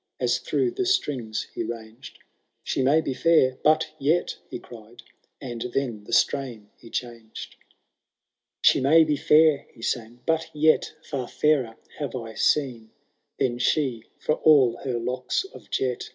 As 0.19 0.39
through 0.39 0.71
the 0.71 0.87
strings 0.87 1.43
he 1.53 1.61
ranged^— 1.61 2.17
She 2.63 2.81
may 2.81 3.01
be 3.01 3.13
fair; 3.13 3.59
but 3.61 3.91
yet,"— 3.99 4.39
^he 4.51 4.59
cried. 4.59 5.03
And 5.39 5.61
then 5.75 6.05
the 6.05 6.11
strain 6.11 6.71
he 6.75 6.89
changed, 6.89 7.51
tons* 7.51 7.53
1. 7.53 7.63
She 8.63 8.81
may 8.81 9.03
be 9.03 9.19
&ir," 9.29 9.67
he 9.71 9.83
sang, 9.83 10.21
*' 10.23 10.25
but 10.25 10.49
yet 10.55 10.95
Far 11.03 11.27
fairer 11.27 11.77
have 11.99 12.15
I 12.15 12.33
seen 12.33 12.89
Than 13.37 13.59
she, 13.59 14.05
for 14.17 14.37
all 14.37 14.77
her 14.77 14.97
locks 14.97 15.43
of 15.53 15.69
jet. 15.69 16.09